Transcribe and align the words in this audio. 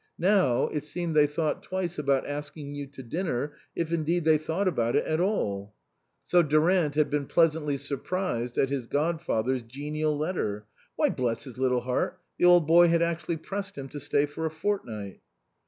Now, 0.17 0.63
it 0.69 0.83
seemed 0.83 1.15
they 1.15 1.27
thought 1.27 1.61
twice 1.61 1.99
about 1.99 2.25
asking 2.25 2.73
you 2.73 2.87
to 2.87 3.03
dinner, 3.03 3.53
if 3.75 3.93
indeed 3.93 4.25
they 4.25 4.39
thought 4.39 4.67
about 4.67 4.95
it 4.95 5.05
at 5.05 5.19
all. 5.19 5.75
So 6.25 6.41
Durant 6.41 6.95
had 6.95 7.11
been 7.11 7.27
pleasantly 7.27 7.77
surprised 7.77 8.57
at 8.57 8.69
his 8.71 8.87
godfather's 8.87 9.61
genial 9.61 10.17
letter. 10.17 10.65
Why, 10.95 11.09
bless 11.11 11.43
his 11.43 11.59
little 11.59 11.81
heart, 11.81 12.19
the 12.39 12.45
old 12.45 12.65
boy 12.65 12.87
had 12.87 13.03
actually 13.03 13.37
pressed 13.37 13.77
him 13.77 13.89
to 13.89 13.99
stay 13.99 14.25
for 14.25 14.47
a 14.47 14.49
fortnight. 14.49 15.19